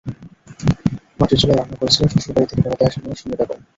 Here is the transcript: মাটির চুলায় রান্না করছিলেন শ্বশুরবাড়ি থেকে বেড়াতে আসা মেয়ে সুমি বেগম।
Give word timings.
মাটির 1.19 1.37
চুলায় 1.41 1.57
রান্না 1.57 1.75
করছিলেন 1.79 2.09
শ্বশুরবাড়ি 2.13 2.47
থেকে 2.49 2.61
বেড়াতে 2.63 2.83
আসা 2.87 2.99
মেয়ে 3.01 3.17
সুমি 3.19 3.35
বেগম। 3.39 3.59